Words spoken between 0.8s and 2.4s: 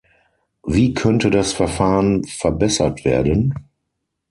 könnte das Verfahren